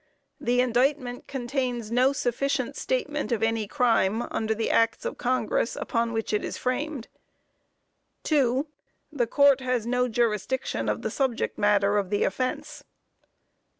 [0.39, 6.11] The indictment contains no sufficient statement of any crime under the Acts of Congress, upon
[6.11, 7.07] which it is framed.
[8.23, 8.65] 2.
[9.11, 12.83] The Court has no jurisdiction of the subject matter of the offense.